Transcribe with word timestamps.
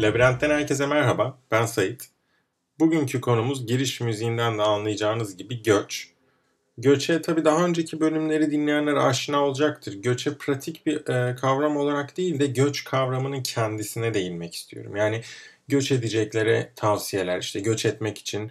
Labirent'ten 0.00 0.50
herkese 0.50 0.86
merhaba, 0.86 1.38
ben 1.50 1.66
Sait. 1.66 2.08
Bugünkü 2.78 3.20
konumuz 3.20 3.66
giriş 3.66 4.00
müziğinden 4.00 4.58
de 4.58 4.62
anlayacağınız 4.62 5.36
gibi 5.36 5.62
göç. 5.62 6.08
Göçe 6.78 7.22
tabi 7.22 7.44
daha 7.44 7.64
önceki 7.64 8.00
bölümleri 8.00 8.50
dinleyenler 8.50 8.94
aşina 8.94 9.44
olacaktır. 9.44 9.94
Göçe 10.02 10.34
pratik 10.38 10.86
bir 10.86 11.08
e, 11.08 11.36
kavram 11.36 11.76
olarak 11.76 12.16
değil 12.16 12.40
de 12.40 12.46
göç 12.46 12.84
kavramının 12.84 13.42
kendisine 13.42 14.14
değinmek 14.14 14.54
istiyorum. 14.54 14.96
Yani 14.96 15.22
göç 15.68 15.92
edeceklere 15.92 16.72
tavsiyeler, 16.76 17.40
işte 17.40 17.60
göç 17.60 17.86
etmek 17.86 18.18
için 18.18 18.50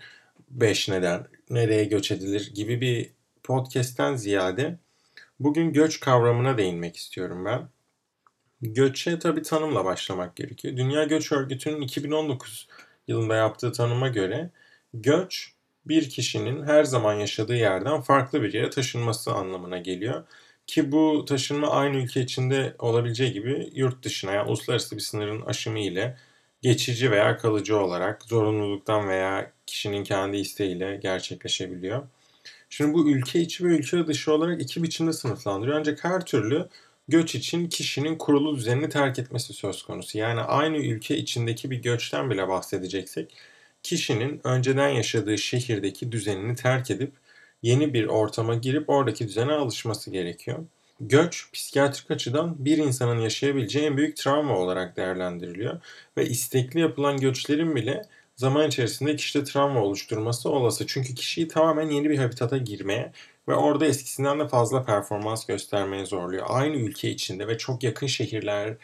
5 0.50 0.90
neden, 0.90 1.28
nereye 1.50 1.84
göç 1.84 2.12
edilir 2.12 2.52
gibi 2.56 2.82
bir 2.82 3.10
podcast'ten 3.44 4.16
ziyade 4.16 4.78
bugün 5.40 5.74
göç 5.74 6.00
kavramına 6.00 6.58
değinmek 6.58 6.96
istiyorum 6.96 7.46
ben. 7.46 7.73
Göçe 8.64 9.20
tabi 9.20 9.42
tanımla 9.42 9.86
başlamak 9.86 10.36
gerekiyor. 10.36 10.78
Dünya 10.78 11.04
Göç 11.04 11.32
Örgütü'nün 11.32 11.82
2019 11.82 12.68
yılında 13.08 13.36
yaptığı 13.36 13.72
tanıma 13.72 14.08
göre 14.08 14.50
göç 14.94 15.54
bir 15.86 16.10
kişinin 16.10 16.64
her 16.64 16.84
zaman 16.84 17.14
yaşadığı 17.14 17.56
yerden 17.56 18.02
farklı 18.02 18.42
bir 18.44 18.54
yere 18.54 18.70
taşınması 18.70 19.32
anlamına 19.34 19.78
geliyor. 19.78 20.24
Ki 20.68 20.92
bu 20.92 21.26
taşınma 21.26 21.70
aynı 21.70 21.98
ülke 21.98 22.22
içinde 22.22 22.76
olabileceği 22.80 23.34
gibi 23.34 23.70
yurt 23.74 24.04
dışına 24.04 24.32
yani 24.32 24.50
uluslararası 24.50 24.96
bir 24.96 25.02
sınırın 25.02 25.42
aşımı 25.42 25.80
ile 25.80 26.18
geçici 26.62 27.12
veya 27.12 27.38
kalıcı 27.38 27.78
olarak 27.80 28.24
zorunluluktan 28.24 29.10
veya 29.10 29.52
kişinin 29.66 30.04
kendi 30.04 30.38
isteğiyle 30.38 30.96
gerçekleşebiliyor. 31.02 32.04
Şimdi 32.70 32.94
bu 32.94 33.10
ülke 33.12 33.40
içi 33.42 33.64
ve 33.66 33.68
ülke 33.68 34.08
dışı 34.08 34.34
olarak 34.34 34.62
iki 34.62 34.84
biçimde 34.84 35.14
sınıflandırıyor. 35.14 35.80
Ancak 35.80 36.04
her 36.04 36.26
türlü 36.26 36.70
göç 37.08 37.36
için 37.36 37.70
kişinin 37.70 38.18
kurulu 38.18 38.56
düzenini 38.58 38.90
terk 38.90 39.20
etmesi 39.20 39.54
söz 39.54 39.84
konusu. 39.84 40.18
Yani 40.18 40.42
aynı 40.42 40.78
ülke 40.78 41.18
içindeki 41.18 41.72
bir 41.72 41.82
göçten 41.82 42.30
bile 42.30 42.48
bahsedeceksek 42.48 43.34
kişinin 43.84 44.42
önceden 44.44 44.90
yaşadığı 44.90 45.38
şehirdeki 45.38 46.12
düzenini 46.12 46.56
terk 46.56 46.92
edip 46.92 47.14
yeni 47.62 47.94
bir 47.94 48.06
ortama 48.06 48.56
girip 48.56 48.90
oradaki 48.90 49.28
düzene 49.28 49.52
alışması 49.52 50.12
gerekiyor. 50.12 50.60
Göç 51.00 51.52
psikiyatrik 51.54 52.12
açıdan 52.12 52.66
bir 52.66 52.78
insanın 52.78 53.20
yaşayabileceği 53.20 53.86
en 53.86 53.98
büyük 53.98 54.18
travma 54.18 54.58
olarak 54.58 54.98
değerlendiriliyor 54.98 55.82
ve 56.18 56.26
istekli 56.26 56.80
yapılan 56.80 57.18
göçlerin 57.18 57.76
bile 57.76 58.02
zaman 58.36 58.68
içerisinde 58.68 59.16
kişide 59.16 59.44
travma 59.44 59.82
oluşturması 59.84 60.50
olası. 60.50 60.88
Çünkü 60.88 61.16
kişiyi 61.16 61.48
tamamen 61.48 61.90
yeni 61.90 62.10
bir 62.10 62.18
habitata 62.18 62.58
girmeye 62.58 63.12
ve 63.48 63.56
orada 63.56 63.86
eskisinden 63.86 64.40
de 64.40 64.48
fazla 64.48 64.86
performans 64.86 65.46
göstermeye 65.46 66.06
zorluyor. 66.06 66.46
Aynı 66.50 66.76
ülke 66.76 67.10
içinde 67.10 67.48
ve 67.48 67.58
çok 67.58 67.84
yakın 67.84 68.08
şehirler 68.08 68.78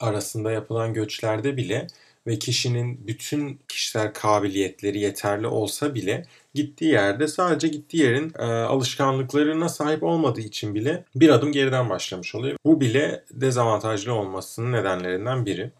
arasında 0.00 0.52
yapılan 0.52 0.94
göçlerde 0.94 1.56
bile 1.56 1.86
ve 2.26 2.38
kişinin 2.38 3.06
bütün 3.06 3.60
kişisel 3.68 4.12
kabiliyetleri 4.12 4.98
yeterli 4.98 5.46
olsa 5.46 5.94
bile 5.94 6.26
gittiği 6.54 6.92
yerde 6.92 7.28
sadece 7.28 7.68
gittiği 7.68 8.02
yerin 8.02 8.32
e, 8.38 8.44
alışkanlıklarına 8.44 9.68
sahip 9.68 10.02
olmadığı 10.02 10.40
için 10.40 10.74
bile 10.74 11.04
bir 11.14 11.28
adım 11.28 11.52
geriden 11.52 11.90
başlamış 11.90 12.34
oluyor. 12.34 12.56
Bu 12.64 12.80
bile 12.80 13.24
dezavantajlı 13.30 14.14
olmasının 14.14 14.72
nedenlerinden 14.72 15.46
biri 15.46 15.70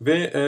ve 0.00 0.14
e, 0.34 0.42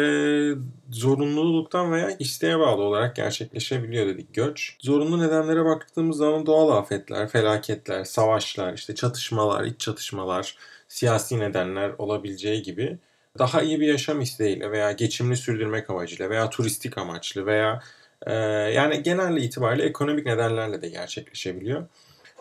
zorunluluktan 0.90 1.92
veya 1.92 2.10
isteğe 2.18 2.58
bağlı 2.58 2.82
olarak 2.82 3.16
gerçekleşebiliyor 3.16 4.06
dedik 4.06 4.34
göç. 4.34 4.76
Zorunlu 4.80 5.18
nedenlere 5.20 5.64
baktığımız 5.64 6.16
zaman 6.16 6.46
doğal 6.46 6.70
afetler, 6.78 7.28
felaketler, 7.28 8.04
savaşlar, 8.04 8.74
işte 8.74 8.94
çatışmalar, 8.94 9.64
iç 9.64 9.80
çatışmalar, 9.80 10.56
siyasi 10.88 11.38
nedenler 11.38 11.90
olabileceği 11.98 12.62
gibi 12.62 12.98
daha 13.38 13.62
iyi 13.62 13.80
bir 13.80 13.86
yaşam 13.86 14.20
isteğiyle 14.20 14.70
veya 14.70 14.92
geçimini 14.92 15.36
sürdürmek 15.36 15.90
amacıyla 15.90 16.30
veya 16.30 16.50
turistik 16.50 16.98
amaçlı 16.98 17.46
veya 17.46 17.82
e, 18.26 18.32
yani 18.74 19.02
genel 19.02 19.36
itibariyle 19.36 19.84
ekonomik 19.84 20.26
nedenlerle 20.26 20.82
de 20.82 20.88
gerçekleşebiliyor. 20.88 21.86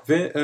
Ve 0.09 0.15
e, 0.15 0.41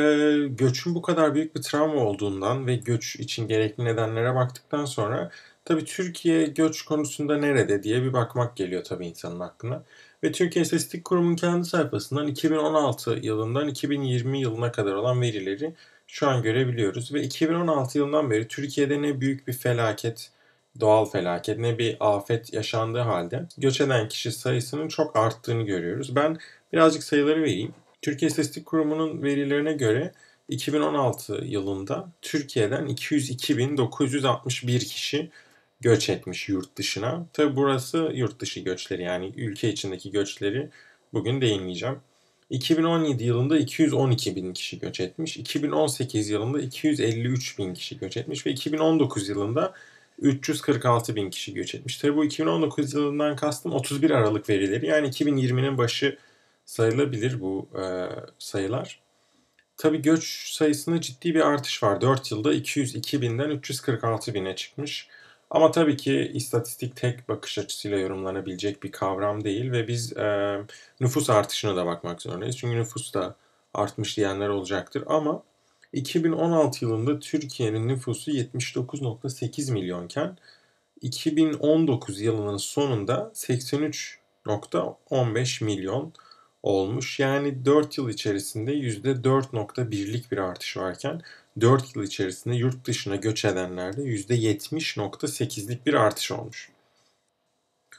göçün 0.47 0.95
bu 0.95 1.01
kadar 1.01 1.35
büyük 1.35 1.55
bir 1.55 1.61
travma 1.61 2.01
olduğundan 2.01 2.67
ve 2.67 2.75
göç 2.75 3.15
için 3.15 3.47
gerekli 3.47 3.85
nedenlere 3.85 4.35
baktıktan 4.35 4.85
sonra 4.85 5.31
Tabii 5.65 5.85
Türkiye 5.85 6.45
göç 6.45 6.81
konusunda 6.81 7.37
nerede 7.37 7.83
diye 7.83 8.03
bir 8.03 8.13
bakmak 8.13 8.57
geliyor 8.57 8.83
tabii 8.83 9.07
insanın 9.07 9.39
aklına. 9.39 9.83
Ve 10.23 10.31
Türkiye 10.31 10.63
İstatistik 10.63 11.05
Kurumu'nun 11.05 11.35
kendi 11.35 11.65
sayfasından 11.65 12.27
2016 12.27 13.19
yılından 13.21 13.67
2020 13.67 14.39
yılına 14.41 14.71
kadar 14.71 14.93
olan 14.93 15.21
verileri 15.21 15.73
şu 16.07 16.27
an 16.27 16.41
görebiliyoruz. 16.43 17.13
Ve 17.13 17.21
2016 17.23 17.97
yılından 17.97 18.31
beri 18.31 18.47
Türkiye'de 18.47 19.01
ne 19.01 19.21
büyük 19.21 19.47
bir 19.47 19.53
felaket, 19.53 20.31
doğal 20.79 21.05
felaket 21.05 21.59
ne 21.59 21.77
bir 21.77 21.97
afet 21.99 22.53
yaşandığı 22.53 22.99
halde 22.99 23.45
göç 23.57 23.81
eden 23.81 24.07
kişi 24.07 24.31
sayısının 24.31 24.87
çok 24.87 25.15
arttığını 25.15 25.63
görüyoruz. 25.63 26.15
Ben 26.15 26.37
birazcık 26.73 27.03
sayıları 27.03 27.41
vereyim. 27.41 27.73
Türkiye 28.01 28.29
İstatistik 28.29 28.65
Kurumu'nun 28.65 29.23
verilerine 29.23 29.73
göre 29.73 30.13
2016 30.49 31.33
yılında 31.45 32.09
Türkiye'den 32.21 32.87
202.961 32.87 34.79
kişi 34.79 35.31
göç 35.83 36.09
etmiş 36.09 36.49
yurt 36.49 36.77
dışına. 36.77 37.25
Tabi 37.33 37.55
burası 37.55 38.11
yurt 38.13 38.39
dışı 38.39 38.59
göçleri 38.59 39.03
yani 39.03 39.31
ülke 39.37 39.69
içindeki 39.69 40.11
göçleri 40.11 40.69
bugün 41.13 41.41
değinmeyeceğim. 41.41 41.99
2017 42.49 43.23
yılında 43.23 43.57
212 43.57 44.35
bin 44.35 44.53
kişi 44.53 44.79
göç 44.79 44.99
etmiş. 44.99 45.37
2018 45.37 46.29
yılında 46.29 46.61
253 46.61 47.59
bin 47.59 47.73
kişi 47.73 47.99
göç 47.99 48.17
etmiş 48.17 48.45
ve 48.45 48.51
2019 48.51 49.29
yılında 49.29 49.73
346 50.19 51.15
bin 51.15 51.29
kişi 51.29 51.53
göç 51.53 51.75
etmiş. 51.75 51.97
Tabi 51.97 52.15
bu 52.15 52.25
2019 52.25 52.93
yılından 52.93 53.35
kastım 53.35 53.73
31 53.73 54.11
Aralık 54.11 54.49
verileri. 54.49 54.85
Yani 54.85 55.07
2020'nin 55.07 55.77
başı 55.77 56.17
sayılabilir 56.65 57.41
bu 57.41 57.69
e, 57.81 57.83
sayılar. 58.39 58.99
Tabi 59.77 60.01
göç 60.01 60.53
sayısında 60.53 61.01
ciddi 61.01 61.35
bir 61.35 61.41
artış 61.41 61.83
var. 61.83 62.01
4 62.01 62.31
yılda 62.31 62.53
202 62.53 63.21
binden 63.21 63.49
346 63.49 64.33
bine 64.33 64.55
çıkmış. 64.55 65.07
Ama 65.53 65.71
tabii 65.71 65.97
ki 65.97 66.31
istatistik 66.33 66.95
tek 66.95 67.29
bakış 67.29 67.57
açısıyla 67.57 67.99
yorumlanabilecek 67.99 68.83
bir 68.83 68.91
kavram 68.91 69.43
değil 69.43 69.71
ve 69.71 69.87
biz 69.87 70.17
e, 70.17 70.57
nüfus 70.99 71.29
artışına 71.29 71.75
da 71.75 71.85
bakmak 71.85 72.21
zorundayız. 72.21 72.57
Çünkü 72.57 72.77
nüfus 72.77 73.13
da 73.13 73.35
artmış 73.73 74.17
diyenler 74.17 74.49
olacaktır 74.49 75.03
ama 75.07 75.43
2016 75.93 76.85
yılında 76.85 77.19
Türkiye'nin 77.19 77.87
nüfusu 77.87 78.31
79.8 78.31 79.71
milyonken 79.71 80.37
2019 81.01 82.21
yılının 82.21 82.57
sonunda 82.57 83.31
83.15 83.35 85.63
milyon 85.63 86.13
olmuş. 86.63 87.19
Yani 87.19 87.65
4 87.65 87.97
yıl 87.97 88.09
içerisinde 88.09 88.73
%4.1'lik 88.73 90.31
bir 90.31 90.37
artış 90.37 90.77
varken 90.77 91.21
4 91.61 91.95
yıl 91.95 92.03
içerisinde 92.03 92.55
yurt 92.55 92.85
dışına 92.85 93.15
göç 93.15 93.45
edenlerde 93.45 94.01
%70.8'lik 94.01 95.85
bir 95.85 95.93
artış 95.93 96.31
olmuş. 96.31 96.69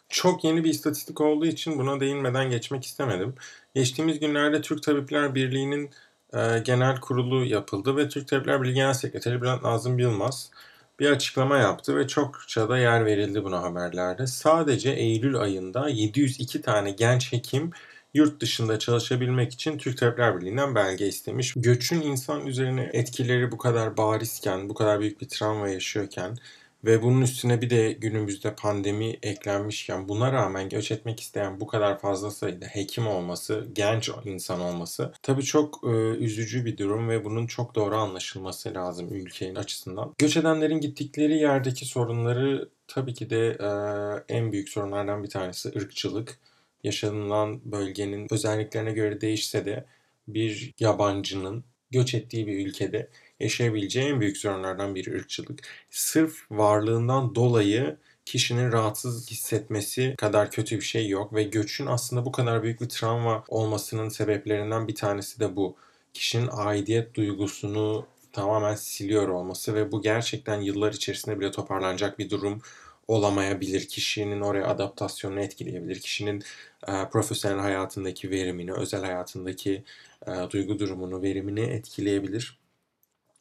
Çok 0.08 0.44
yeni 0.44 0.64
bir 0.64 0.70
istatistik 0.70 1.20
olduğu 1.20 1.46
için 1.46 1.78
buna 1.78 2.00
değinmeden 2.00 2.50
geçmek 2.50 2.84
istemedim. 2.84 3.34
Geçtiğimiz 3.74 4.20
günlerde 4.20 4.60
Türk 4.60 4.82
Tabipler 4.82 5.34
Birliği'nin 5.34 5.90
e, 6.34 6.58
genel 6.58 7.00
kurulu 7.00 7.44
yapıldı 7.44 7.96
ve 7.96 8.08
Türk 8.08 8.28
Tabipler 8.28 8.62
Birliği 8.62 8.74
Genel 8.74 8.94
Sekreteri 8.94 9.42
Bülent 9.42 9.62
Nazım 9.62 9.98
Yılmaz 9.98 10.50
bir 11.00 11.10
açıklama 11.10 11.58
yaptı 11.58 11.96
ve 11.96 12.08
çokça 12.08 12.68
da 12.68 12.78
yer 12.78 13.04
verildi 13.06 13.44
buna 13.44 13.62
haberlerde. 13.62 14.26
Sadece 14.26 14.90
Eylül 14.90 15.36
ayında 15.36 15.88
702 15.88 16.62
tane 16.62 16.90
genç 16.90 17.32
hekim 17.32 17.70
yurt 18.14 18.40
dışında 18.40 18.78
çalışabilmek 18.78 19.52
için 19.52 19.78
Türk 19.78 19.98
Tabipler 19.98 20.40
Birliği'nden 20.40 20.74
belge 20.74 21.08
istemiş. 21.08 21.52
Göçün 21.56 22.00
insan 22.00 22.46
üzerine 22.46 22.90
etkileri 22.92 23.52
bu 23.52 23.58
kadar 23.58 23.96
barizken, 23.96 24.68
bu 24.68 24.74
kadar 24.74 25.00
büyük 25.00 25.20
bir 25.20 25.28
travma 25.28 25.68
yaşıyorken 25.68 26.38
ve 26.84 27.02
bunun 27.02 27.22
üstüne 27.22 27.60
bir 27.60 27.70
de 27.70 27.92
günümüzde 27.92 28.54
pandemi 28.54 29.18
eklenmişken 29.22 30.08
buna 30.08 30.32
rağmen 30.32 30.68
göç 30.68 30.90
etmek 30.90 31.20
isteyen 31.20 31.60
bu 31.60 31.66
kadar 31.66 31.98
fazla 31.98 32.30
sayıda 32.30 32.66
hekim 32.66 33.06
olması, 33.06 33.66
genç 33.72 34.10
insan 34.24 34.60
olması 34.60 35.12
tabii 35.22 35.42
çok 35.42 35.80
e, 35.84 35.88
üzücü 36.24 36.64
bir 36.64 36.78
durum 36.78 37.08
ve 37.08 37.24
bunun 37.24 37.46
çok 37.46 37.74
doğru 37.74 37.96
anlaşılması 37.96 38.74
lazım 38.74 39.08
ülkenin 39.14 39.54
açısından. 39.54 40.14
Göç 40.18 40.36
edenlerin 40.36 40.80
gittikleri 40.80 41.38
yerdeki 41.38 41.86
sorunları 41.86 42.68
tabii 42.88 43.14
ki 43.14 43.30
de 43.30 43.48
e, 43.48 43.68
en 44.34 44.52
büyük 44.52 44.68
sorunlardan 44.68 45.24
bir 45.24 45.30
tanesi 45.30 45.68
ırkçılık 45.68 46.38
yaşanılan 46.84 47.60
bölgenin 47.72 48.26
özelliklerine 48.30 48.92
göre 48.92 49.20
değişse 49.20 49.66
de 49.66 49.84
bir 50.28 50.74
yabancının 50.80 51.64
göç 51.90 52.14
ettiği 52.14 52.46
bir 52.46 52.66
ülkede 52.66 53.10
yaşayabileceği 53.40 54.08
en 54.08 54.20
büyük 54.20 54.36
sorunlardan 54.36 54.94
biri 54.94 55.14
ırkçılık. 55.14 55.60
Sırf 55.90 56.50
varlığından 56.50 57.34
dolayı 57.34 57.96
kişinin 58.24 58.72
rahatsız 58.72 59.30
hissetmesi 59.30 60.14
kadar 60.18 60.50
kötü 60.50 60.76
bir 60.76 60.84
şey 60.84 61.08
yok 61.08 61.34
ve 61.34 61.42
göçün 61.42 61.86
aslında 61.86 62.24
bu 62.24 62.32
kadar 62.32 62.62
büyük 62.62 62.80
bir 62.80 62.88
travma 62.88 63.44
olmasının 63.48 64.08
sebeplerinden 64.08 64.88
bir 64.88 64.94
tanesi 64.94 65.40
de 65.40 65.56
bu. 65.56 65.76
Kişinin 66.14 66.48
aidiyet 66.52 67.14
duygusunu 67.14 68.06
tamamen 68.32 68.74
siliyor 68.74 69.28
olması 69.28 69.74
ve 69.74 69.92
bu 69.92 70.02
gerçekten 70.02 70.60
yıllar 70.60 70.92
içerisinde 70.92 71.40
bile 71.40 71.50
toparlanacak 71.50 72.18
bir 72.18 72.30
durum 72.30 72.62
olamayabilir. 73.08 73.88
Kişinin 73.88 74.40
oraya 74.40 74.66
adaptasyonunu 74.66 75.40
etkileyebilir. 75.40 76.00
Kişinin 76.00 76.42
e, 76.88 77.08
profesyonel 77.12 77.58
hayatındaki 77.58 78.30
verimini, 78.30 78.72
özel 78.72 79.00
hayatındaki 79.00 79.84
e, 80.26 80.30
duygu 80.50 80.78
durumunu, 80.78 81.22
verimini 81.22 81.60
etkileyebilir. 81.60 82.58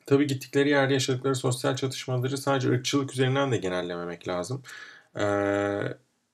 Tabii 0.06 0.27
gittikleri 0.27 0.69
yerde 0.69 0.94
yaşadıkları 0.94 1.36
sosyal 1.36 1.75
çatışmaları 1.75 2.38
sadece 2.38 2.69
ırkçılık 2.69 3.13
üzerinden 3.13 3.51
de 3.51 3.57
genellememek 3.57 4.27
lazım. 4.27 4.63
E, 5.19 5.24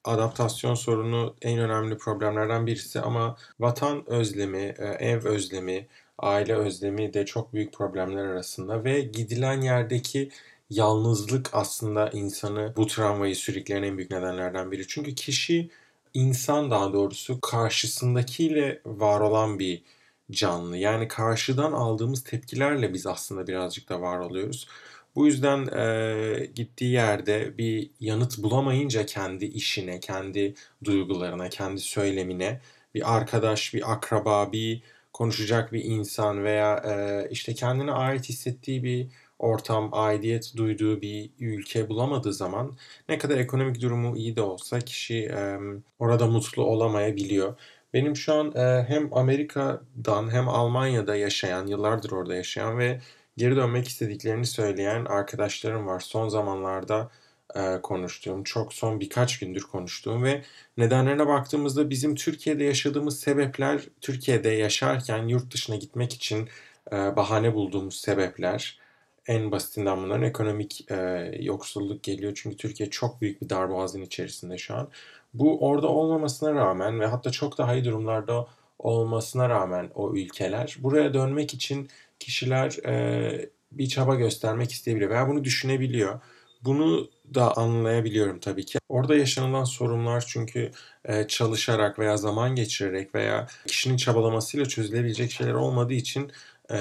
adaptasyon 0.03 0.75
sorunu 0.75 1.35
en 1.41 1.59
önemli 1.59 1.97
problemlerden 1.97 2.67
birisi 2.67 3.01
ama 3.01 3.37
vatan 3.59 4.09
özlemi, 4.09 4.75
e, 4.79 4.85
ev 4.85 5.25
özlemi, 5.25 5.87
aile 6.17 6.55
özlemi 6.55 7.13
de 7.13 7.25
çok 7.25 7.53
büyük 7.53 7.73
problemler 7.73 8.25
arasında 8.25 8.83
ve 8.83 9.01
gidilen 9.01 9.61
yerdeki 9.61 10.29
yalnızlık 10.69 11.49
aslında 11.53 12.09
insanı 12.09 12.73
bu 12.77 12.87
travmayı 12.87 13.35
sürükleyen 13.35 13.83
en 13.83 13.97
büyük 13.97 14.11
nedenlerden 14.11 14.71
biri. 14.71 14.87
Çünkü 14.87 15.15
kişi 15.15 15.69
insan 16.13 16.71
daha 16.71 16.93
doğrusu 16.93 17.41
karşısındakiyle 17.41 18.81
var 18.85 19.19
olan 19.21 19.59
bir 19.59 19.83
canlı. 20.31 20.77
Yani 20.77 21.07
karşıdan 21.07 21.71
aldığımız 21.71 22.23
tepkilerle 22.23 22.93
biz 22.93 23.07
aslında 23.07 23.47
birazcık 23.47 23.89
da 23.89 24.01
var 24.01 24.19
oluyoruz. 24.19 24.67
Bu 25.15 25.25
yüzden 25.25 25.67
e, 25.67 26.45
gittiği 26.55 26.91
yerde 26.91 27.57
bir 27.57 27.89
yanıt 27.99 28.37
bulamayınca 28.37 29.05
kendi 29.05 29.45
işine, 29.45 29.99
kendi 29.99 30.55
duygularına, 30.83 31.49
kendi 31.49 31.81
söylemine 31.81 32.61
bir 32.95 33.15
arkadaş, 33.15 33.73
bir 33.73 33.91
akraba, 33.91 34.51
bir 34.51 34.83
konuşacak 35.13 35.73
bir 35.73 35.83
insan 35.83 36.43
veya 36.43 36.77
e, 36.77 37.27
işte 37.31 37.53
kendine 37.53 37.91
ait 37.91 38.29
hissettiği 38.29 38.83
bir 38.83 39.07
ortam, 39.39 39.89
aidiyet 39.91 40.53
duyduğu 40.57 41.01
bir 41.01 41.31
ülke 41.39 41.89
bulamadığı 41.89 42.33
zaman 42.33 42.77
ne 43.09 43.17
kadar 43.17 43.37
ekonomik 43.37 43.81
durumu 43.81 44.17
iyi 44.17 44.35
de 44.35 44.41
olsa 44.41 44.79
kişi 44.79 45.17
e, 45.25 45.57
orada 45.99 46.27
mutlu 46.27 46.63
olamayabiliyor. 46.63 47.59
Benim 47.93 48.15
şu 48.15 48.33
an 48.33 48.55
e, 48.55 48.85
hem 48.87 49.13
Amerika'dan 49.13 50.31
hem 50.31 50.49
Almanya'da 50.49 51.15
yaşayan, 51.15 51.67
yıllardır 51.67 52.11
orada 52.11 52.35
yaşayan 52.35 52.77
ve 52.79 53.01
geri 53.37 53.55
dönmek 53.55 53.87
istediklerini 53.87 54.45
söyleyen 54.45 55.05
arkadaşlarım 55.05 55.87
var. 55.87 55.99
Son 55.99 56.29
zamanlarda 56.29 57.11
e, 57.55 57.81
konuştuğum, 57.81 58.43
çok 58.43 58.73
son 58.73 58.99
birkaç 58.99 59.39
gündür 59.39 59.61
konuştuğum 59.61 60.23
ve 60.23 60.43
nedenlerine 60.77 61.27
baktığımızda 61.27 61.89
bizim 61.89 62.15
Türkiye'de 62.15 62.63
yaşadığımız 62.63 63.19
sebepler, 63.19 63.81
Türkiye'de 64.01 64.49
yaşarken 64.49 65.27
yurt 65.27 65.53
dışına 65.53 65.75
gitmek 65.75 66.13
için 66.13 66.49
e, 66.91 66.95
bahane 66.95 67.53
bulduğumuz 67.53 67.95
sebepler. 67.95 68.79
En 69.29 69.51
basitinden 69.51 69.97
bunların 69.97 70.23
ekonomik 70.23 70.91
e, 70.91 70.95
yoksulluk 71.39 72.03
geliyor. 72.03 72.31
Çünkü 72.35 72.57
Türkiye 72.57 72.89
çok 72.89 73.21
büyük 73.21 73.41
bir 73.41 73.49
darboğazın 73.49 74.01
içerisinde 74.01 74.57
şu 74.57 74.75
an. 74.75 74.89
Bu 75.33 75.67
orada 75.67 75.87
olmamasına 75.87 76.53
rağmen 76.53 76.99
ve 76.99 77.05
hatta 77.05 77.31
çok 77.31 77.57
daha 77.57 77.75
iyi 77.75 77.85
durumlarda 77.85 78.47
olmasına 78.79 79.49
rağmen 79.49 79.91
o 79.95 80.13
ülkeler 80.15 80.77
buraya 80.79 81.13
dönmek 81.13 81.53
için 81.53 81.89
kişiler 82.19 82.77
e, 82.85 83.49
bir 83.71 83.87
çaba 83.87 84.15
göstermek 84.15 84.71
isteyebiliyor 84.71 85.11
veya 85.11 85.27
bunu 85.29 85.43
düşünebiliyor. 85.43 86.19
Bunu 86.63 87.09
da 87.33 87.57
anlayabiliyorum 87.57 88.39
tabii 88.39 88.65
ki. 88.65 88.79
Orada 88.89 89.15
yaşanılan 89.15 89.63
sorunlar 89.63 90.23
çünkü 90.27 90.71
e, 91.05 91.27
çalışarak 91.27 91.99
veya 91.99 92.17
zaman 92.17 92.55
geçirerek 92.55 93.15
veya 93.15 93.47
kişinin 93.67 93.97
çabalamasıyla 93.97 94.65
çözülebilecek 94.65 95.31
şeyler 95.31 95.53
olmadığı 95.53 95.93
için 95.93 96.31
e, 96.69 96.77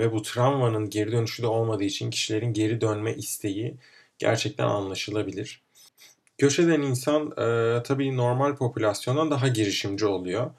ve 0.00 0.12
bu 0.12 0.22
travmanın 0.22 0.90
geri 0.90 1.12
dönüşü 1.12 1.42
de 1.42 1.46
olmadığı 1.46 1.84
için 1.84 2.10
kişilerin 2.10 2.52
geri 2.52 2.80
dönme 2.80 3.14
isteği 3.14 3.76
gerçekten 4.18 4.66
anlaşılabilir. 4.66 5.62
Göç 6.38 6.58
eden 6.58 6.80
insan 6.82 7.30
e, 7.30 7.82
tabii 7.82 8.16
normal 8.16 8.56
popülasyondan 8.56 9.30
daha 9.30 9.48
girişimci 9.48 10.06
oluyor 10.06 10.50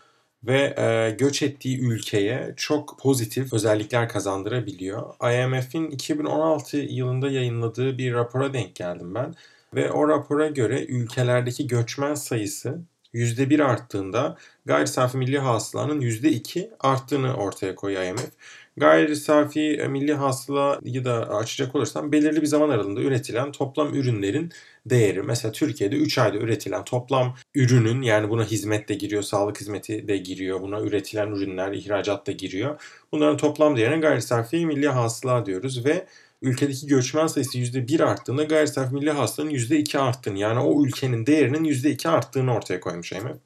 ve 0.44 0.76
e, 0.78 1.16
göç 1.20 1.42
ettiği 1.42 1.80
ülkeye 1.80 2.54
çok 2.58 3.00
pozitif 3.00 3.54
özellikler 3.54 4.10
kazandırabiliyor. 4.10 5.16
IMF'in 5.34 5.92
2016 5.92 6.78
yılında 6.78 7.30
yayınladığı 7.30 7.98
bir 7.98 8.14
rapora 8.14 8.54
denk 8.54 8.76
geldim 8.76 9.16
ben 9.16 9.36
ve 9.76 9.92
o 9.92 10.08
rapora 10.08 10.48
göre 10.48 10.86
ülkelerdeki 10.86 11.68
göçmen 11.68 12.16
sayısı 12.16 12.82
%1 13.14 13.64
arttığında 13.64 14.38
gayri 14.66 14.88
safi 14.88 15.18
milli 15.18 15.40
hasılanın 15.40 16.02
%2 16.02 16.70
arttığını 16.80 17.36
ortaya 17.36 17.76
koyuyor 17.76 18.04
IMF. 18.04 18.32
Gayri 18.78 19.16
safi 19.16 19.86
milli 19.90 20.14
hasılayı 20.14 21.06
da 21.06 21.30
açacak 21.30 21.76
olursam 21.76 22.12
belirli 22.12 22.42
bir 22.42 22.48
zaman 22.48 22.70
aralığında 22.70 23.02
üretilen 23.02 23.52
toplam 23.52 23.94
ürünlerin 23.96 24.52
değeri. 24.86 25.24
Mesela 25.24 25.52
Türkiye'de 25.52 25.96
3 25.96 26.18
ayda 26.18 26.38
üretilen 26.38 26.84
toplam 26.84 27.36
ürünün 27.56 28.02
yani 28.02 28.30
buna 28.30 28.44
hizmet 28.44 28.90
de 28.90 28.94
giriyor, 28.94 29.24
sağlık 29.24 29.62
hizmeti 29.62 30.08
de 30.08 30.18
giriyor, 30.18 30.62
buna 30.62 30.82
üretilen 30.82 31.28
ürünler, 31.28 31.72
ihracat 31.72 32.28
da 32.28 32.32
giriyor. 32.32 32.82
Bunların 33.12 33.38
toplam 33.38 33.76
değerine 33.76 33.98
gayri 33.98 34.22
safi 34.22 34.66
milli 34.66 34.88
hasıla 34.88 35.46
diyoruz 35.46 35.86
ve 35.86 36.06
ülkedeki 36.44 36.88
göçmen 36.88 37.28
sayısı 37.28 37.58
%1 37.58 38.04
arttığında 38.04 38.44
gayri 38.44 38.68
safi 38.68 38.94
milli 38.94 39.12
hasılanın 39.12 39.52
%2 39.52 40.00
arttığını 40.00 40.40
yani 40.40 40.60
o 40.60 40.86
ülkenin 40.86 41.26
değerinin 41.26 41.64
%2 41.64 42.10
arttığını 42.10 42.54
ortaya 42.56 42.80
koymuş 42.80 43.12
IMF. 43.12 43.38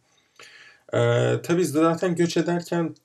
Ee, 0.93 1.41
tabii 1.43 1.65
zaten 1.65 2.15
göç 2.15 2.37
ederken 2.37 2.95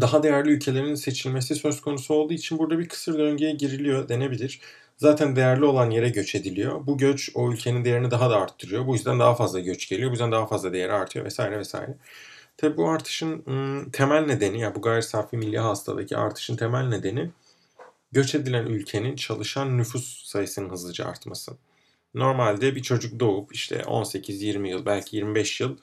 daha 0.00 0.22
değerli 0.22 0.50
ülkelerin 0.50 0.94
seçilmesi 0.94 1.54
söz 1.54 1.80
konusu 1.80 2.14
olduğu 2.14 2.32
için 2.32 2.58
burada 2.58 2.78
bir 2.78 2.88
kısır 2.88 3.18
döngüye 3.18 3.52
giriliyor 3.52 4.08
denebilir. 4.08 4.60
Zaten 4.96 5.36
değerli 5.36 5.64
olan 5.64 5.90
yere 5.90 6.08
göç 6.08 6.34
ediliyor. 6.34 6.86
Bu 6.86 6.98
göç 6.98 7.30
o 7.34 7.52
ülkenin 7.52 7.84
değerini 7.84 8.10
daha 8.10 8.30
da 8.30 8.36
arttırıyor. 8.36 8.86
Bu 8.86 8.94
yüzden 8.94 9.20
daha 9.20 9.34
fazla 9.34 9.60
göç 9.60 9.88
geliyor. 9.88 10.10
Bu 10.10 10.12
yüzden 10.12 10.32
daha 10.32 10.46
fazla 10.46 10.72
değeri 10.72 10.92
artıyor 10.92 11.24
vesaire 11.24 11.58
vesaire. 11.58 11.96
Tabi 12.56 12.76
bu 12.76 12.88
artışın 12.88 13.44
temel 13.92 14.20
nedeni 14.26 14.60
ya 14.60 14.74
bu 14.74 14.82
gayri 14.82 15.02
safi 15.02 15.36
milli 15.36 15.58
hastadaki 15.58 16.16
artışın 16.16 16.56
temel 16.56 16.88
nedeni 16.88 17.30
göç 18.14 18.34
edilen 18.34 18.66
ülkenin 18.66 19.16
çalışan 19.16 19.78
nüfus 19.78 20.24
sayısının 20.24 20.70
hızlıca 20.70 21.04
artması. 21.06 21.52
Normalde 22.14 22.76
bir 22.76 22.82
çocuk 22.82 23.20
doğup 23.20 23.54
işte 23.54 23.76
18-20 23.76 24.68
yıl 24.68 24.86
belki 24.86 25.16
25 25.16 25.60
yıl 25.60 25.76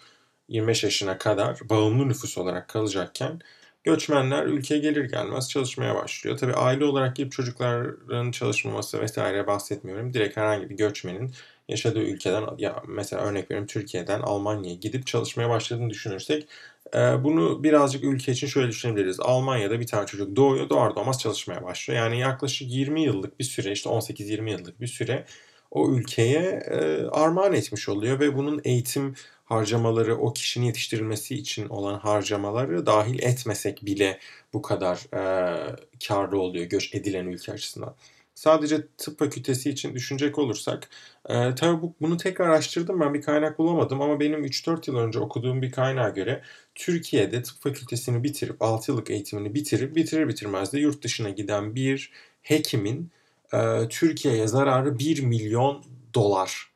25 0.50 0.84
yaşına 0.84 1.18
kadar 1.18 1.60
bağımlı 1.70 2.10
nüfus 2.10 2.38
olarak 2.38 2.68
kalacakken 2.70 3.40
Göçmenler 3.84 4.46
ülkeye 4.46 4.80
gelir 4.80 5.06
gelmez 5.06 5.50
çalışmaya 5.50 5.96
başlıyor. 5.96 6.38
Tabii 6.38 6.54
aile 6.54 6.86
olarak 6.86 7.16
gelip 7.16 7.32
çocukların 7.32 8.32
çalışmaması 8.32 9.02
vesaire 9.02 9.48
bahsetmiyorum. 9.48 10.14
Direkt 10.14 10.38
herhangi 10.38 10.70
bir 10.70 10.78
göçmenin 10.78 11.32
yaşadığı 11.68 12.02
ülkeden 12.02 12.44
ya 12.58 12.84
mesela 12.88 13.22
örnek 13.22 13.44
veriyorum 13.52 13.68
Türkiye'den 13.68 14.22
Almanya'ya 14.22 14.76
gidip 14.76 15.08
çalışmaya 15.08 15.50
başladığını 15.50 15.90
düşünürsek 15.90 16.48
e, 16.96 17.00
bunu 17.24 17.64
birazcık 17.64 18.04
ülke 18.04 18.32
için 18.32 18.48
şöyle 18.48 18.68
düşünebiliriz. 18.68 19.20
Almanya'da 19.20 19.80
bir 19.80 19.88
tane 19.88 20.06
çocuk 20.06 20.36
doğuyor 20.36 20.70
doğar 20.70 20.96
doğmaz 20.96 21.20
çalışmaya 21.22 21.64
başlıyor. 21.64 22.00
Yani 22.00 22.20
yaklaşık 22.20 22.72
20 22.72 23.04
yıllık 23.04 23.40
bir 23.40 23.44
süre 23.44 23.72
işte 23.72 23.90
18-20 23.90 24.52
yıllık 24.52 24.82
bir 24.82 24.88
süre 24.88 25.26
o 25.72 25.92
ülkeye 25.92 26.64
e, 26.72 27.06
armağan 27.06 27.54
etmiş 27.54 27.90
oluyor 27.90 28.20
ve 28.20 28.36
bunun 28.38 28.62
eğitim 28.64 29.16
harcamaları 29.46 30.18
o 30.18 30.34
kişinin 30.34 30.66
yetiştirilmesi 30.66 31.36
için 31.36 31.70
olan 31.70 32.00
harcamaları 32.00 32.86
dahil 32.86 33.20
etmesek 33.20 33.86
bile 33.86 34.20
bu 34.54 34.62
kadar 34.62 34.98
e, 35.14 35.76
karlı 36.08 36.40
oluyor 36.40 36.66
göç 36.66 36.96
edilen 36.96 37.26
ülke 37.26 37.52
açısından. 37.52 37.96
Sadece 38.36 38.88
tıp 38.98 39.20
fakültesi 39.20 39.70
için 39.70 39.96
düşünecek 39.96 40.40
olursak, 40.40 40.90
e, 41.30 41.56
tabii 41.56 41.82
bu, 41.82 41.94
bunu 42.02 42.18
tekrar 42.18 42.50
araştırdım 42.50 43.00
ben 43.00 43.14
bir 43.14 43.22
kaynak 43.22 43.60
bulamadım 43.60 44.02
ama 44.02 44.20
benim 44.20 44.46
3-4 44.46 44.92
yıl 44.92 44.98
önce 44.98 45.20
okuduğum 45.20 45.62
bir 45.62 45.72
kaynağa 45.72 46.10
göre 46.10 46.42
Türkiye'de 46.76 47.44
tıp 47.44 47.62
fakültesini 47.62 48.24
bitirip 48.24 48.62
6 48.62 48.92
yıllık 48.92 49.10
eğitimini 49.10 49.54
bitirip 49.54 49.96
bitirir 49.96 50.28
bitirmez 50.28 50.74
de 50.74 50.80
yurt 50.80 51.04
dışına 51.04 51.30
giden 51.30 51.76
bir 51.76 52.12
hekimin 52.42 53.12
e, 53.54 53.88
Türkiye'ye 53.90 54.48
zararı 54.48 55.00
1 55.00 55.22
milyon 55.24 55.84
dolar 56.14 56.72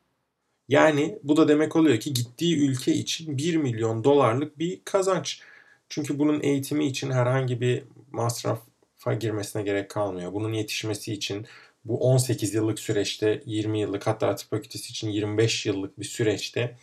yani 0.70 1.20
bu 1.24 1.38
da 1.38 1.48
demek 1.48 1.76
oluyor 1.76 2.00
ki 2.00 2.14
gittiği 2.14 2.58
ülke 2.70 2.94
için 2.94 3.38
1 3.38 3.56
milyon 3.56 4.04
dolarlık 4.04 4.60
bir 4.60 4.82
kazanç. 4.86 5.42
Çünkü 5.90 6.20
bunun 6.20 6.42
eğitimi 6.42 6.86
için 6.88 7.12
herhangi 7.12 7.62
bir 7.62 7.84
masrafa 8.12 9.14
girmesine 9.20 9.64
gerek 9.64 9.90
kalmıyor. 9.90 10.34
Bunun 10.34 10.54
yetişmesi 10.54 11.14
için 11.14 11.48
bu 11.86 11.98
18 12.00 12.54
yıllık 12.54 12.80
süreçte 12.80 13.44
20 13.46 13.80
yıllık 13.80 14.08
hatta 14.08 14.36
tıp 14.36 14.50
fakültesi 14.50 14.92
için 14.92 15.10
25 15.10 15.66
yıllık 15.66 16.00
bir 16.00 16.06
süreçte 16.06 16.78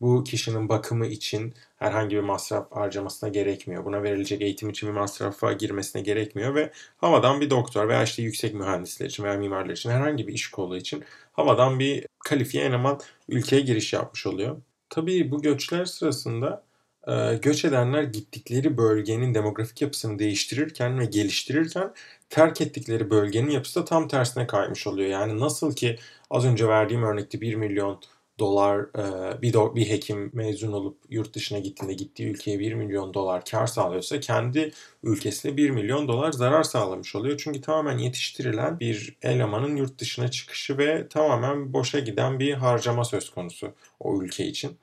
bu 0.00 0.24
kişinin 0.24 0.68
bakımı 0.68 1.06
için 1.06 1.54
herhangi 1.76 2.16
bir 2.16 2.20
masraf 2.20 2.72
harcamasına 2.72 3.28
gerekmiyor. 3.28 3.84
Buna 3.84 4.02
verilecek 4.02 4.42
eğitim 4.42 4.70
için 4.70 4.88
bir 4.88 4.94
masrafa 4.94 5.52
girmesine 5.52 6.02
gerekmiyor 6.02 6.54
ve 6.54 6.72
havadan 6.96 7.40
bir 7.40 7.50
doktor 7.50 7.88
veya 7.88 8.02
işte 8.02 8.22
yüksek 8.22 8.54
mühendisler 8.54 9.06
için 9.06 9.24
veya 9.24 9.36
mimarlar 9.38 9.72
için 9.72 9.90
herhangi 9.90 10.28
bir 10.28 10.32
iş 10.32 10.50
kolu 10.50 10.76
için 10.76 11.04
havadan 11.32 11.78
bir 11.78 12.06
kalifiye 12.24 12.64
eleman 12.64 13.00
ülkeye 13.28 13.60
giriş 13.62 13.92
yapmış 13.92 14.26
oluyor. 14.26 14.56
Tabii 14.90 15.30
bu 15.30 15.42
göçler 15.42 15.84
sırasında 15.84 16.64
e, 17.08 17.38
göç 17.42 17.64
edenler 17.64 18.02
gittikleri 18.02 18.76
bölgenin 18.76 19.34
demografik 19.34 19.82
yapısını 19.82 20.18
değiştirirken 20.18 20.98
ve 20.98 21.04
geliştirirken 21.04 21.92
terk 22.30 22.60
ettikleri 22.60 23.10
bölgenin 23.10 23.50
yapısı 23.50 23.80
da 23.80 23.84
tam 23.84 24.08
tersine 24.08 24.46
kaymış 24.46 24.86
oluyor. 24.86 25.08
Yani 25.08 25.40
nasıl 25.40 25.72
ki 25.74 25.98
az 26.30 26.44
önce 26.44 26.68
verdiğim 26.68 27.02
örnekte 27.02 27.40
1 27.40 27.54
milyon 27.54 28.00
dolar 28.38 28.78
e, 28.80 29.42
bir, 29.42 29.54
bir 29.54 29.90
hekim 29.90 30.30
mezun 30.32 30.72
olup 30.72 30.98
yurt 31.10 31.34
dışına 31.34 31.58
gittiğinde 31.58 31.94
gittiği 31.94 32.30
ülkeye 32.30 32.58
1 32.58 32.74
milyon 32.74 33.14
dolar 33.14 33.44
kar 33.44 33.66
sağlıyorsa 33.66 34.20
kendi 34.20 34.72
ülkesine 35.02 35.56
1 35.56 35.70
milyon 35.70 36.08
dolar 36.08 36.32
zarar 36.32 36.62
sağlamış 36.62 37.14
oluyor. 37.14 37.40
Çünkü 37.44 37.60
tamamen 37.60 37.98
yetiştirilen 37.98 38.80
bir 38.80 39.16
elemanın 39.22 39.76
yurt 39.76 39.98
dışına 39.98 40.30
çıkışı 40.30 40.78
ve 40.78 41.08
tamamen 41.08 41.72
boşa 41.72 41.98
giden 41.98 42.38
bir 42.38 42.52
harcama 42.52 43.04
söz 43.04 43.30
konusu 43.30 43.72
o 44.00 44.22
ülke 44.22 44.46
için. 44.46 44.78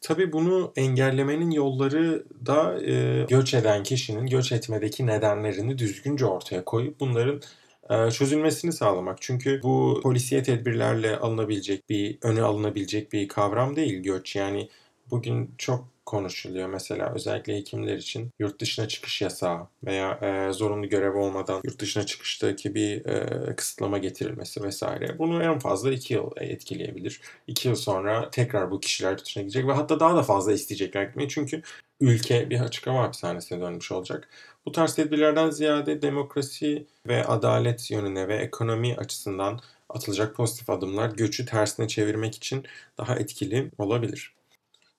Tabii 0.00 0.32
bunu 0.32 0.72
engellemenin 0.76 1.50
yolları 1.50 2.24
da 2.46 2.82
e, 2.82 3.24
göç 3.28 3.54
eden 3.54 3.82
kişinin 3.82 4.26
göç 4.26 4.52
etmedeki 4.52 5.06
nedenlerini 5.06 5.78
düzgünce 5.78 6.26
ortaya 6.26 6.64
koyup 6.64 7.00
bunların 7.00 7.40
çözülmesini 8.12 8.72
sağlamak. 8.72 9.22
Çünkü 9.22 9.60
bu 9.62 10.00
polisiye 10.02 10.42
tedbirlerle 10.42 11.16
alınabilecek 11.16 11.88
bir, 11.88 12.18
öne 12.22 12.42
alınabilecek 12.42 13.12
bir 13.12 13.28
kavram 13.28 13.76
değil 13.76 14.02
göç. 14.02 14.36
Yani 14.36 14.68
bugün 15.10 15.54
çok 15.58 15.93
konuşuluyor. 16.06 16.68
Mesela 16.68 17.14
özellikle 17.14 17.56
hekimler 17.56 17.96
için 17.96 18.30
yurt 18.38 18.60
dışına 18.60 18.88
çıkış 18.88 19.22
yasağı 19.22 19.68
veya 19.84 20.12
e, 20.12 20.52
zorunlu 20.52 20.88
görev 20.88 21.14
olmadan 21.14 21.60
yurt 21.64 21.78
dışına 21.78 22.06
çıkıştaki 22.06 22.74
bir 22.74 23.06
e, 23.06 23.56
kısıtlama 23.56 23.98
getirilmesi 23.98 24.62
vesaire. 24.62 25.18
Bunu 25.18 25.42
en 25.42 25.58
fazla 25.58 25.92
iki 25.92 26.14
yıl 26.14 26.30
etkileyebilir. 26.36 27.20
İki 27.46 27.68
yıl 27.68 27.74
sonra 27.76 28.30
tekrar 28.30 28.70
bu 28.70 28.80
kişiler 28.80 29.10
yurt 29.10 29.24
dışına 29.24 29.42
gidecek 29.42 29.66
ve 29.66 29.72
hatta 29.72 30.00
daha 30.00 30.16
da 30.16 30.22
fazla 30.22 30.52
isteyecekler 30.52 31.04
gitmeyi. 31.04 31.28
Çünkü 31.28 31.62
ülke 32.00 32.50
bir 32.50 32.60
açık 32.60 32.86
hava 32.86 33.02
hapishanesine 33.02 33.60
dönmüş 33.60 33.92
olacak. 33.92 34.28
Bu 34.66 34.72
tarz 34.72 34.94
tedbirlerden 34.94 35.50
ziyade 35.50 36.02
demokrasi 36.02 36.86
ve 37.06 37.24
adalet 37.24 37.90
yönüne 37.90 38.28
ve 38.28 38.36
ekonomi 38.36 38.96
açısından 38.96 39.60
atılacak 39.88 40.36
pozitif 40.36 40.70
adımlar 40.70 41.10
göçü 41.10 41.46
tersine 41.46 41.88
çevirmek 41.88 42.34
için 42.34 42.64
daha 42.98 43.16
etkili 43.16 43.70
olabilir. 43.78 44.34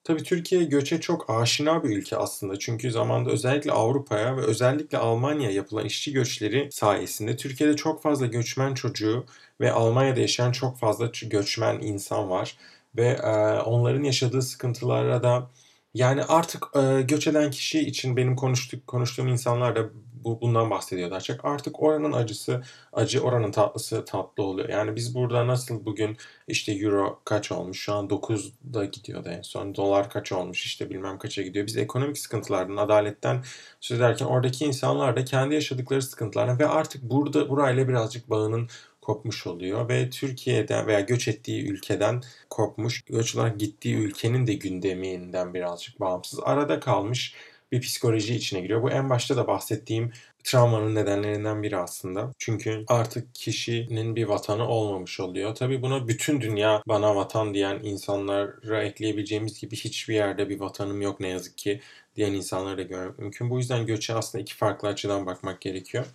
Tabii 0.06 0.22
Türkiye 0.22 0.64
göçe 0.64 1.00
çok 1.00 1.30
aşina 1.30 1.84
bir 1.84 1.96
ülke 1.96 2.16
aslında. 2.16 2.58
Çünkü 2.58 2.90
zamanda 2.90 3.30
özellikle 3.30 3.72
Avrupa'ya 3.72 4.36
ve 4.36 4.40
özellikle 4.40 4.98
Almanya'ya 4.98 5.54
yapılan 5.54 5.84
işçi 5.84 6.12
göçleri 6.12 6.68
sayesinde 6.72 7.36
Türkiye'de 7.36 7.76
çok 7.76 8.02
fazla 8.02 8.26
göçmen 8.26 8.74
çocuğu 8.74 9.26
ve 9.60 9.72
Almanya'da 9.72 10.20
yaşayan 10.20 10.52
çok 10.52 10.78
fazla 10.78 11.10
göçmen 11.22 11.80
insan 11.80 12.30
var. 12.30 12.56
Ve 12.96 13.06
e, 13.06 13.30
onların 13.60 14.02
yaşadığı 14.02 14.42
sıkıntılara 14.42 15.22
da 15.22 15.50
yani 15.94 16.24
artık 16.24 16.66
e, 16.76 17.02
göç 17.02 17.26
eden 17.26 17.50
kişi 17.50 17.80
için 17.80 18.16
benim 18.16 18.36
konuştuk, 18.36 18.86
konuştuğum 18.86 19.28
insanlar 19.28 19.76
da 19.76 19.90
bu, 20.26 20.40
bundan 20.40 20.70
bahsediyor 20.70 21.10
daha. 21.10 21.20
Artık 21.42 21.82
oranın 21.82 22.12
acısı 22.12 22.62
acı, 22.92 23.20
oranın 23.20 23.52
tatlısı 23.52 24.04
tatlı 24.04 24.42
oluyor. 24.42 24.68
Yani 24.68 24.96
biz 24.96 25.14
burada 25.14 25.46
nasıl 25.46 25.84
bugün 25.84 26.16
işte 26.48 26.72
euro 26.72 27.20
kaç 27.24 27.52
olmuş? 27.52 27.80
Şu 27.80 27.94
an 27.94 28.06
9'da 28.06 28.84
gidiyordu 28.84 29.28
en 29.28 29.42
son. 29.42 29.74
Dolar 29.74 30.10
kaç 30.10 30.32
olmuş? 30.32 30.66
işte 30.66 30.90
bilmem 30.90 31.18
kaça 31.18 31.42
gidiyor. 31.42 31.66
Biz 31.66 31.76
ekonomik 31.76 32.18
sıkıntılardan, 32.18 32.76
adaletten 32.76 33.44
söz 33.80 33.98
ederken 33.98 34.26
oradaki 34.26 34.64
insanlar 34.64 35.16
da 35.16 35.24
kendi 35.24 35.54
yaşadıkları 35.54 36.02
sıkıntılardan 36.02 36.58
ve 36.58 36.66
artık 36.68 37.02
burada 37.02 37.48
burayla 37.48 37.88
birazcık 37.88 38.30
bağının 38.30 38.68
kopmuş 39.06 39.46
oluyor 39.46 39.88
ve 39.88 40.10
Türkiye'den 40.10 40.86
veya 40.86 41.00
göç 41.00 41.28
ettiği 41.28 41.68
ülkeden 41.68 42.22
kopmuş, 42.50 43.04
göç 43.04 43.36
olarak 43.36 43.58
gittiği 43.60 43.96
ülkenin 43.96 44.46
de 44.46 44.54
gündeminden 44.54 45.54
birazcık 45.54 46.00
bağımsız 46.00 46.40
arada 46.40 46.80
kalmış 46.80 47.34
bir 47.72 47.80
psikoloji 47.80 48.34
içine 48.34 48.60
giriyor. 48.60 48.82
Bu 48.82 48.90
en 48.90 49.10
başta 49.10 49.36
da 49.36 49.46
bahsettiğim 49.46 50.12
travmanın 50.44 50.94
nedenlerinden 50.94 51.62
biri 51.62 51.76
aslında. 51.76 52.32
Çünkü 52.38 52.84
artık 52.88 53.34
kişinin 53.34 54.16
bir 54.16 54.24
vatanı 54.24 54.68
olmamış 54.68 55.20
oluyor. 55.20 55.54
Tabii 55.54 55.82
buna 55.82 56.08
bütün 56.08 56.40
dünya 56.40 56.82
bana 56.88 57.16
vatan 57.16 57.54
diyen 57.54 57.80
insanlara 57.82 58.82
ekleyebileceğimiz 58.82 59.60
gibi 59.60 59.76
hiçbir 59.76 60.14
yerde 60.14 60.48
bir 60.48 60.60
vatanım 60.60 61.02
yok 61.02 61.20
ne 61.20 61.28
yazık 61.28 61.58
ki 61.58 61.80
diyen 62.16 62.32
insanları 62.32 62.78
da 62.78 62.82
görmek 62.82 63.18
mümkün. 63.18 63.50
Bu 63.50 63.58
yüzden 63.58 63.86
göçe 63.86 64.14
aslında 64.14 64.42
iki 64.42 64.54
farklı 64.56 64.88
açıdan 64.88 65.26
bakmak 65.26 65.60
gerekiyor. 65.60 66.06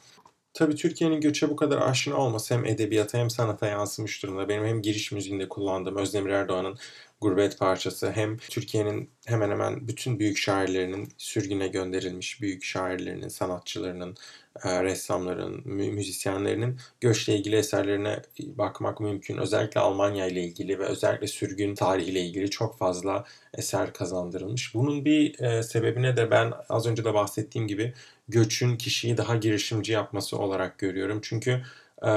Tabii 0.53 0.75
Türkiye'nin 0.75 1.22
göçe 1.22 1.50
bu 1.50 1.55
kadar 1.55 1.81
aşina 1.81 2.15
olması 2.15 2.53
hem 2.53 2.65
edebiyata 2.65 3.17
hem 3.17 3.29
sanata 3.29 3.67
yansımış 3.67 4.24
durumda. 4.24 4.50
Benim 4.50 4.65
hem 4.65 4.81
giriş 4.81 5.12
müziğinde 5.12 5.50
kullandığım 5.50 5.98
Özdemir 5.98 6.29
Erdoğan'ın 6.29 6.77
Gurbet 7.22 7.60
parçası 7.60 8.12
hem 8.12 8.38
Türkiye'nin 8.38 9.10
hemen 9.25 9.50
hemen 9.50 9.88
bütün 9.88 10.20
büyük 10.20 10.38
şairlerinin 10.38 11.10
sürgüne 11.17 11.67
gönderilmiş 11.67 12.41
büyük 12.41 12.63
şairlerinin, 12.63 13.27
sanatçılarının, 13.27 14.15
e, 14.63 14.84
ressamların, 14.84 15.62
müzisyenlerinin 15.65 16.77
göçle 17.01 17.36
ilgili 17.36 17.55
eserlerine 17.55 18.22
bakmak 18.39 19.00
mümkün. 19.00 19.38
Özellikle 19.38 19.79
Almanya 19.79 20.27
ile 20.27 20.43
ilgili 20.43 20.79
ve 20.79 20.86
özellikle 20.86 21.27
sürgün 21.27 21.75
tarihiyle 21.75 22.22
ilgili 22.22 22.50
çok 22.50 22.77
fazla 22.77 23.25
eser 23.53 23.93
kazandırılmış. 23.93 24.75
Bunun 24.75 25.05
bir 25.05 25.39
e, 25.39 25.63
sebebine 25.63 26.17
de 26.17 26.31
ben 26.31 26.53
az 26.70 26.88
önce 26.88 27.05
de 27.05 27.13
bahsettiğim 27.13 27.67
gibi 27.67 27.93
göçün 28.31 28.77
kişiyi 28.77 29.17
daha 29.17 29.35
girişimci 29.35 29.91
yapması 29.91 30.38
olarak 30.38 30.77
görüyorum. 30.79 31.19
Çünkü 31.23 31.63
e, 32.01 32.11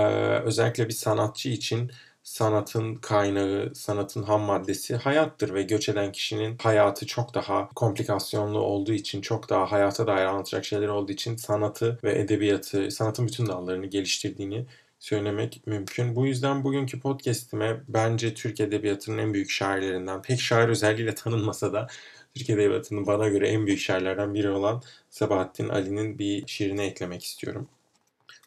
özellikle 0.45 0.89
bir 0.89 0.93
sanatçı 0.95 1.49
için 1.49 1.91
sanatın 2.23 2.95
kaynağı, 2.95 3.75
sanatın 3.75 4.23
ham 4.23 4.41
maddesi 4.43 4.97
hayattır 4.97 5.55
ve 5.55 5.63
göç 5.63 5.89
eden 5.89 6.13
kişinin 6.13 6.59
hayatı 6.59 7.07
çok 7.07 7.35
daha 7.35 7.69
komplikasyonlu 7.69 8.59
olduğu 8.59 8.93
için, 8.93 9.21
çok 9.21 9.49
daha 9.51 9.73
hayata 9.73 10.07
dair 10.07 10.25
anlatacak 10.25 10.65
şeyler 10.65 10.89
olduğu 10.89 11.13
için 11.13 11.37
sanatı 11.37 11.99
ve 12.05 12.19
edebiyatı, 12.19 12.91
sanatın 12.91 13.27
bütün 13.27 13.47
dallarını 13.47 13.87
geliştirdiğini 13.87 14.67
söylemek 14.99 15.63
mümkün. 15.67 16.17
Bu 16.17 16.27
yüzden 16.27 16.65
bugünkü 16.65 17.01
podcast'ime 17.01 17.81
bence 17.89 18.35
Türk 18.35 18.61
Edebiyatı'nın 18.61 19.19
en 19.19 19.35
büyük 19.35 19.51
şairlerinden, 19.51 20.23
pek 20.23 20.41
şair 20.41 20.69
özelliğiyle 20.69 21.15
tanınmasa 21.15 21.73
da 21.73 21.87
Türk 22.35 22.51
Edebiyatı'nın 22.51 23.07
bana 23.07 23.29
göre 23.29 23.49
en 23.49 23.67
büyük 23.67 23.81
şairlerden 23.81 24.35
biri 24.35 24.51
olan 24.51 24.83
Sabahattin 25.11 25.69
Ali'nin 25.69 26.19
bir 26.19 26.47
şiirini 26.47 26.83
eklemek 26.83 27.25
istiyorum. 27.25 27.69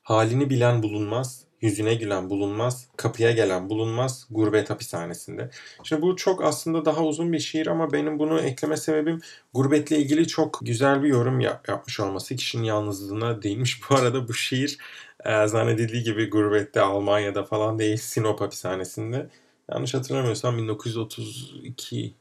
Halini 0.04 0.50
bilen 0.50 0.84
bulunmaz, 0.84 1.44
yüzüne 1.62 1.96
gülen 1.96 2.30
bulunmaz, 2.30 2.88
kapıya 2.98 3.32
gelen 3.32 3.70
bulunmaz, 3.70 4.28
gurbet 4.30 4.70
hapishanesinde. 4.70 5.50
Şimdi 5.84 6.02
bu 6.02 6.16
çok 6.16 6.44
aslında 6.44 6.86
daha 6.86 7.04
uzun 7.04 7.34
bir 7.34 7.40
şiir 7.40 7.68
ama 7.68 7.94
benim 7.94 8.20
bunu 8.20 8.40
ekleme 8.40 8.78
sebebim 8.78 9.22
gurbetle 9.54 9.98
ilgili 9.98 10.28
çok 10.28 10.60
güzel 10.62 11.04
bir 11.04 11.08
yorum 11.10 11.40
yap- 11.40 11.70
yapmış 11.70 12.00
olması. 12.00 12.36
Kişinin 12.36 12.64
yalnızlığına 12.64 13.42
değinmiş. 13.42 13.82
Bu 13.90 13.96
arada 13.96 14.28
bu 14.28 14.34
şiir 14.34 14.78
e, 15.26 15.48
zannedildiği 15.48 16.04
gibi 16.04 16.30
gurbette 16.30 16.82
Almanya'da 16.82 17.44
falan 17.44 17.80
değil 17.80 17.98
Sinop 17.98 18.42
hapishanesinde. 18.42 19.30
Yanlış 19.72 19.94
hatırlamıyorsam 19.94 20.58
1932 20.58 22.14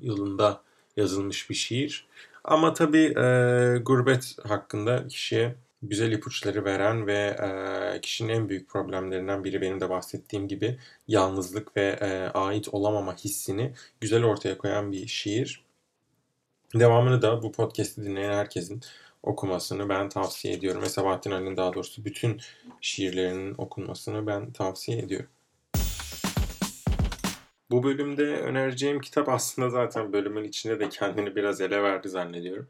yılında 0.00 0.64
yazılmış 0.96 1.50
bir 1.50 1.54
şiir. 1.54 2.06
Ama 2.44 2.72
tabii 2.74 3.04
e, 3.04 3.78
gurbet 3.78 4.36
hakkında 4.48 5.08
kişiye 5.08 5.54
güzel 5.82 6.12
ipuçları 6.12 6.64
veren 6.64 7.06
ve 7.06 7.36
e, 7.94 8.00
kişinin 8.00 8.28
en 8.28 8.48
büyük 8.48 8.68
problemlerinden 8.68 9.44
biri 9.44 9.60
benim 9.60 9.80
de 9.80 9.90
bahsettiğim 9.90 10.48
gibi 10.48 10.78
yalnızlık 11.08 11.76
ve 11.76 11.98
e, 12.00 12.38
ait 12.38 12.68
olamama 12.72 13.16
hissini 13.16 13.72
güzel 14.00 14.24
ortaya 14.24 14.58
koyan 14.58 14.92
bir 14.92 15.06
şiir. 15.06 15.64
Devamını 16.74 17.22
da 17.22 17.42
bu 17.42 17.52
podcast'i 17.52 18.04
dinleyen 18.04 18.32
herkesin 18.32 18.80
okumasını 19.22 19.88
ben 19.88 20.08
tavsiye 20.08 20.54
ediyorum. 20.54 20.82
Ve 20.82 20.88
Sabahattin 20.88 21.30
Ali'nin 21.30 21.56
daha 21.56 21.74
doğrusu 21.74 22.04
bütün 22.04 22.40
şiirlerinin 22.80 23.54
okunmasını 23.58 24.26
ben 24.26 24.52
tavsiye 24.52 24.98
ediyorum. 24.98 25.28
Bu 27.74 27.82
bölümde 27.82 28.22
önereceğim 28.22 29.00
kitap 29.00 29.28
aslında 29.28 29.70
zaten 29.70 30.12
bölümün 30.12 30.44
içinde 30.44 30.80
de 30.80 30.88
kendini 30.88 31.36
biraz 31.36 31.60
ele 31.60 31.82
verdi 31.82 32.08
zannediyorum. 32.08 32.68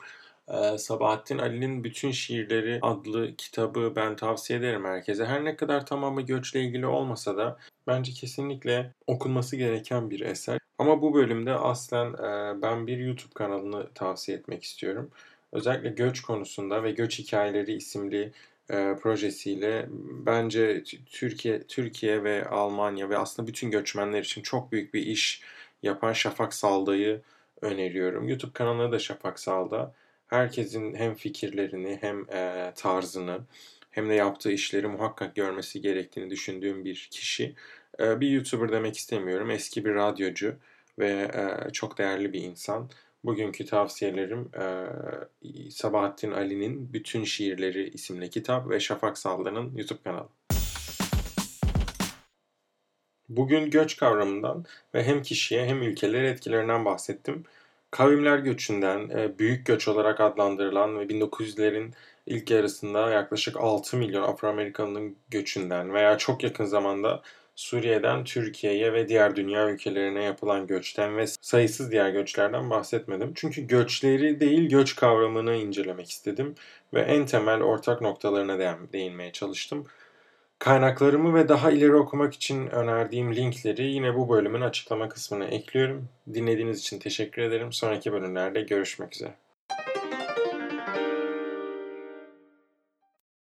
Ee, 0.49 0.79
Sabahattin 0.79 1.39
Ali'nin 1.39 1.85
Bütün 1.85 2.11
Şiirleri 2.11 2.79
adlı 2.83 3.37
kitabı 3.37 3.93
ben 3.97 4.17
tavsiye 4.17 4.59
ederim 4.59 4.85
herkese. 4.85 5.25
Her 5.25 5.45
ne 5.45 5.57
kadar 5.57 5.87
tamamı 5.87 6.23
göçle 6.23 6.61
ilgili 6.61 6.87
olmasa 6.87 7.37
da 7.37 7.59
bence 7.87 8.13
kesinlikle 8.13 8.93
okunması 9.07 9.57
gereken 9.57 10.11
bir 10.11 10.21
eser. 10.21 10.59
Ama 10.79 11.03
bu 11.03 11.15
bölümde 11.15 11.53
aslen 11.53 12.13
e, 12.13 12.63
ben 12.63 12.87
bir 12.87 12.99
YouTube 12.99 13.35
kanalını 13.35 13.89
tavsiye 13.95 14.39
etmek 14.39 14.63
istiyorum. 14.63 15.11
Özellikle 15.53 15.89
göç 15.89 16.23
konusunda 16.23 16.83
ve 16.83 16.91
Göç 16.91 17.19
Hikayeleri 17.19 17.73
isimli 17.73 18.33
e, 18.71 18.97
projesiyle 19.03 19.87
bence 20.27 20.83
Türkiye 21.07 21.63
Türkiye 21.63 22.25
ve 22.25 22.45
Almanya 22.49 23.11
ve 23.11 23.19
aslında 23.19 23.49
bütün 23.49 23.71
göçmenler 23.71 24.23
için 24.23 24.43
çok 24.43 24.73
büyük 24.73 24.95
bir 24.95 25.07
iş 25.07 25.43
yapan 25.83 26.13
Şafak 26.13 26.55
Salda'yı 26.55 27.23
öneriyorum. 27.61 28.29
YouTube 28.29 28.53
kanalına 28.53 28.93
da 28.93 28.99
Şafak 28.99 29.41
Salda 29.41 29.95
herkesin 30.27 30.95
hem 30.95 31.15
fikirlerini 31.15 31.99
hem 32.01 32.31
e, 32.31 32.73
tarzını 32.77 33.41
hem 33.91 34.11
de 34.11 34.15
yaptığı 34.15 34.53
işleri 34.53 34.87
muhakkak 34.87 35.37
görmesi 35.37 35.81
gerektiğini 35.81 36.31
düşündüğüm 36.31 36.85
bir 36.85 37.09
kişi. 37.11 37.55
E, 38.01 38.21
bir 38.21 38.29
YouTuber 38.29 38.73
demek 38.73 38.97
istemiyorum. 38.97 39.51
Eski 39.51 39.85
bir 39.85 39.95
radyocu 39.95 40.57
ve 40.99 41.11
e, 41.11 41.73
çok 41.73 41.99
değerli 41.99 42.33
bir 42.33 42.43
insan. 42.43 42.91
Bugünkü 43.25 43.67
tavsiyelerim 43.67 44.51
e, 44.55 45.71
Sabahattin 45.71 46.31
Ali'nin 46.31 46.93
Bütün 46.93 47.25
Şiirleri 47.25 47.89
isimli 47.89 48.31
kitap 48.31 48.71
ve 48.71 48.81
Şafak 48.81 49.19
Saldan'ın 49.19 49.77
YouTube 49.77 49.99
kanalı. 50.05 50.29
Bugün 53.29 53.71
göç 53.71 53.97
kavramından 53.97 54.65
ve 54.95 55.05
hem 55.05 55.23
kişiye 55.23 55.67
hem 55.67 55.83
ülkelere 55.83 56.29
etkilerinden 56.29 56.85
bahsettim. 56.85 57.45
Kavimler 57.91 58.39
göçünden, 58.39 59.11
büyük 59.39 59.67
göç 59.67 59.89
olarak 59.89 60.21
adlandırılan 60.21 60.99
ve 60.99 61.05
1900'lerin 61.05 61.93
ilk 62.27 62.51
yarısında 62.51 63.11
yaklaşık 63.11 63.57
6 63.57 63.97
milyon 63.97 64.23
Afro-Amerikanının 64.23 65.17
göçünden 65.31 65.95
veya 65.95 66.19
çok 66.19 66.45
yakın 66.45 66.65
zamanda 66.65 67.23
Suriye'den 67.57 68.25
Türkiye'ye 68.25 68.93
ve 68.93 69.09
diğer 69.09 69.37
dünya 69.37 69.71
ülkelerine 69.71 70.23
yapılan 70.25 70.67
göçten 70.67 71.17
ve 71.17 71.27
sayısız 71.27 71.91
diğer 71.91 72.11
göçlerden 72.11 72.71
bahsetmedim. 72.71 73.33
Çünkü 73.35 73.67
göçleri 73.67 74.41
değil 74.41 74.69
göç 74.69 74.97
kavramını 74.97 75.55
incelemek 75.55 76.11
istedim 76.11 76.55
ve 76.95 77.01
en 77.01 77.27
temel 77.27 77.63
ortak 77.63 78.01
noktalarına 78.01 78.59
değinmeye 78.93 79.33
çalıştım. 79.33 79.87
Kaynaklarımı 80.59 81.35
ve 81.35 81.49
daha 81.49 81.71
ileri 81.71 81.95
okumak 81.95 82.35
için 82.35 82.67
önerdiğim 82.67 83.35
linkleri 83.35 83.87
yine 83.87 84.15
bu 84.15 84.29
bölümün 84.29 84.61
açıklama 84.61 85.09
kısmına 85.09 85.45
ekliyorum. 85.45 86.09
Dinlediğiniz 86.35 86.81
için 86.81 86.99
teşekkür 86.99 87.43
ederim. 87.43 87.73
Sonraki 87.73 88.13
bölümlerde 88.13 88.61
görüşmek 88.61 89.15
üzere. 89.15 89.35